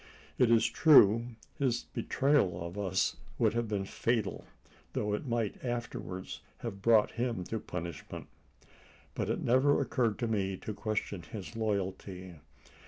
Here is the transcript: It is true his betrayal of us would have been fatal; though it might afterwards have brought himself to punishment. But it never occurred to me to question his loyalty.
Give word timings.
It 0.39 0.49
is 0.49 0.65
true 0.65 1.27
his 1.59 1.83
betrayal 1.83 2.65
of 2.65 2.75
us 2.75 3.17
would 3.37 3.53
have 3.53 3.67
been 3.67 3.85
fatal; 3.85 4.45
though 4.93 5.13
it 5.13 5.27
might 5.27 5.63
afterwards 5.63 6.41
have 6.61 6.81
brought 6.81 7.11
himself 7.11 7.49
to 7.49 7.59
punishment. 7.59 8.25
But 9.13 9.29
it 9.29 9.43
never 9.43 9.79
occurred 9.79 10.17
to 10.17 10.27
me 10.27 10.57
to 10.57 10.73
question 10.73 11.21
his 11.21 11.55
loyalty. 11.55 12.37